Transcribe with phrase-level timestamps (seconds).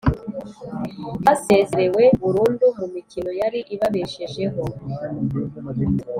[1.25, 4.63] basezerewe burundu mu mikino yari ibabeshejeho.